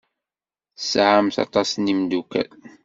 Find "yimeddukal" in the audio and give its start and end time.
1.89-2.49